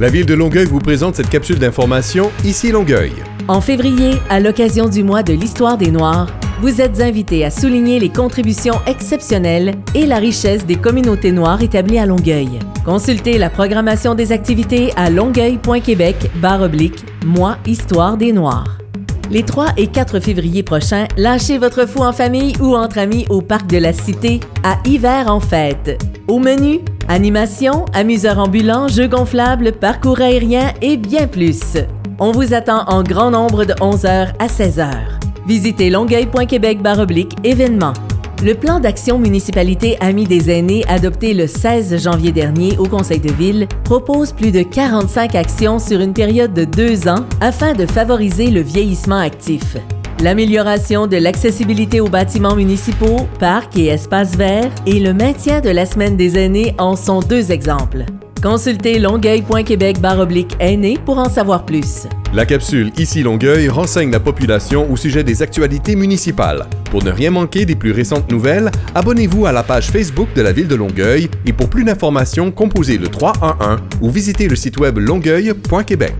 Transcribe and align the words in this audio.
La 0.00 0.08
ville 0.08 0.24
de 0.24 0.32
Longueuil 0.32 0.64
vous 0.64 0.78
présente 0.78 1.16
cette 1.16 1.28
capsule 1.28 1.58
d'information 1.58 2.30
Ici 2.42 2.72
Longueuil. 2.72 3.12
En 3.48 3.60
février, 3.60 4.14
à 4.30 4.40
l'occasion 4.40 4.88
du 4.88 5.04
mois 5.04 5.22
de 5.22 5.34
l'histoire 5.34 5.76
des 5.76 5.90
Noirs, 5.90 6.30
vous 6.62 6.80
êtes 6.80 7.02
invités 7.02 7.44
à 7.44 7.50
souligner 7.50 8.00
les 8.00 8.08
contributions 8.08 8.76
exceptionnelles 8.86 9.74
et 9.94 10.06
la 10.06 10.16
richesse 10.16 10.64
des 10.64 10.76
communautés 10.76 11.32
noires 11.32 11.62
établies 11.62 11.98
à 11.98 12.06
Longueuil. 12.06 12.48
Consultez 12.82 13.36
la 13.36 13.50
programmation 13.50 14.14
des 14.14 14.32
activités 14.32 14.90
à 14.96 15.10
longueuil.québec 15.10 16.16
Moi, 17.26 17.58
Histoire 17.66 18.16
des 18.16 18.32
Noirs. 18.32 18.78
Les 19.30 19.42
3 19.42 19.66
et 19.76 19.86
4 19.86 20.18
février 20.18 20.62
prochains, 20.62 21.08
lâchez 21.18 21.58
votre 21.58 21.86
fou 21.86 22.00
en 22.00 22.14
famille 22.14 22.54
ou 22.58 22.74
entre 22.74 22.96
amis 22.96 23.26
au 23.28 23.42
Parc 23.42 23.66
de 23.66 23.76
la 23.76 23.92
Cité 23.92 24.40
à 24.64 24.78
Hiver 24.86 25.30
en 25.30 25.40
fête. 25.40 26.02
Au 26.26 26.38
menu, 26.38 26.80
animation, 27.08 27.84
amuseurs 27.92 28.38
ambulants, 28.38 28.88
jeux 28.88 29.08
gonflables, 29.08 29.72
parcours 29.72 30.20
aérien 30.20 30.72
et 30.82 30.96
bien 30.96 31.26
plus. 31.26 31.76
On 32.18 32.32
vous 32.32 32.54
attend 32.54 32.84
en 32.86 33.02
grand 33.02 33.30
nombre 33.30 33.64
de 33.64 33.72
11h 33.74 34.32
à 34.38 34.46
16h. 34.46 34.90
Visitez 35.46 35.90
longueuil.québec 35.90 36.78
événements. 37.44 37.94
Le 38.42 38.54
plan 38.54 38.80
d'action 38.80 39.18
municipalité 39.18 39.98
Amis 40.00 40.24
des 40.24 40.50
aînés 40.50 40.84
adopté 40.88 41.34
le 41.34 41.46
16 41.46 42.02
janvier 42.02 42.32
dernier 42.32 42.78
au 42.78 42.86
Conseil 42.86 43.20
de 43.20 43.30
ville 43.30 43.66
propose 43.84 44.32
plus 44.32 44.50
de 44.50 44.62
45 44.62 45.34
actions 45.34 45.78
sur 45.78 46.00
une 46.00 46.14
période 46.14 46.54
de 46.54 46.64
deux 46.64 47.06
ans 47.06 47.26
afin 47.42 47.74
de 47.74 47.84
favoriser 47.84 48.50
le 48.50 48.62
vieillissement 48.62 49.18
actif. 49.18 49.76
L'amélioration 50.22 51.06
de 51.06 51.16
l'accessibilité 51.16 52.00
aux 52.00 52.08
bâtiments 52.08 52.54
municipaux, 52.54 53.26
parcs 53.38 53.74
et 53.78 53.86
espaces 53.86 54.36
verts 54.36 54.70
et 54.84 55.00
le 55.00 55.14
maintien 55.14 55.62
de 55.62 55.70
la 55.70 55.86
semaine 55.86 56.18
des 56.18 56.36
aînés 56.36 56.74
en 56.76 56.94
sont 56.94 57.20
deux 57.20 57.50
exemples. 57.50 58.04
Consultez 58.42 58.98
longueuil.québec 58.98 59.96
aînés 60.58 60.98
pour 61.06 61.16
en 61.16 61.30
savoir 61.30 61.64
plus. 61.64 62.06
La 62.34 62.44
capsule 62.44 62.92
Ici 62.98 63.22
Longueuil 63.22 63.70
renseigne 63.70 64.10
la 64.10 64.20
population 64.20 64.90
au 64.92 64.96
sujet 64.96 65.24
des 65.24 65.40
actualités 65.40 65.96
municipales. 65.96 66.66
Pour 66.90 67.02
ne 67.02 67.10
rien 67.10 67.30
manquer 67.30 67.64
des 67.64 67.74
plus 67.74 67.92
récentes 67.92 68.30
nouvelles, 68.30 68.70
abonnez-vous 68.94 69.46
à 69.46 69.52
la 69.52 69.62
page 69.62 69.90
Facebook 69.90 70.28
de 70.34 70.42
la 70.42 70.52
ville 70.52 70.68
de 70.68 70.74
Longueuil 70.74 71.30
et 71.46 71.52
pour 71.54 71.70
plus 71.70 71.84
d'informations, 71.84 72.50
composez 72.50 72.98
le 72.98 73.08
311 73.08 73.80
ou 74.02 74.10
visitez 74.10 74.48
le 74.48 74.56
site 74.56 74.78
web 74.78 74.98
longueuil.québec. 74.98 76.14